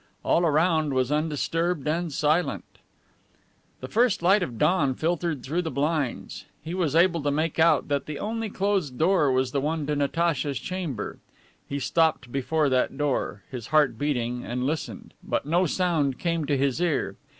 All 0.23 0.43
around 0.47 0.95
was 0.95 1.11
undisturbed 1.11 1.87
and 1.87 2.11
silent. 2.11 2.63
The 3.81 3.87
first 3.87 4.23
light 4.23 4.41
of 4.41 4.57
dawn 4.57 4.95
filtered 4.95 5.43
through 5.43 5.61
the 5.61 5.69
blinds. 5.69 6.45
He 6.63 6.73
was 6.73 6.95
able 6.95 7.21
to 7.21 7.29
make 7.29 7.59
out 7.59 7.87
that 7.89 8.07
the 8.07 8.17
only 8.17 8.49
closed 8.49 8.97
door 8.97 9.31
was 9.31 9.51
the 9.51 9.61
one 9.61 9.85
to 9.85 9.95
Natacha's 9.95 10.57
chamber. 10.57 11.19
He 11.69 11.77
stopped 11.77 12.31
before 12.31 12.67
that 12.69 12.97
door, 12.97 13.43
his 13.51 13.67
heart 13.67 13.99
beating, 13.99 14.43
and 14.43 14.65
listened. 14.65 15.13
But 15.23 15.45
no 15.45 15.67
sound 15.67 16.17
came 16.17 16.45
to 16.45 16.57
his 16.57 16.81
ear. 16.81 17.15